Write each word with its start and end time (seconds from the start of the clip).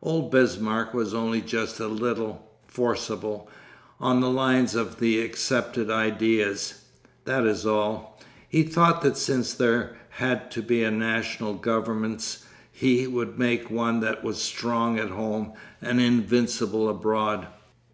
Old 0.00 0.30
Bismarck 0.30 0.94
was 0.94 1.12
only 1.12 1.42
just 1.42 1.78
a 1.78 1.86
little—forcible, 1.86 3.46
on 4.00 4.20
the 4.22 4.30
lines 4.30 4.74
of 4.74 4.98
the 5.00 5.20
accepted 5.20 5.90
ideas. 5.90 6.84
That 7.26 7.44
is 7.44 7.66
all. 7.66 8.18
He 8.48 8.62
thought 8.62 9.02
that 9.02 9.18
since 9.18 9.52
there 9.52 9.94
had 10.08 10.50
to 10.52 10.62
be 10.62 10.88
national 10.88 11.52
governments 11.56 12.46
he 12.72 13.06
would 13.06 13.38
make 13.38 13.70
one 13.70 14.00
that 14.00 14.24
was 14.24 14.40
strong 14.40 14.98
at 14.98 15.10
home 15.10 15.52
and 15.82 16.00
invincible 16.00 16.88
abroad. 16.88 17.46